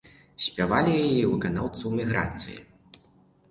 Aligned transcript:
Спявалі 0.45 0.93
яе 1.01 1.19
і 1.19 1.27
выканаўцы 1.33 1.81
ў 1.85 1.89
эміграцыі. 1.99 2.59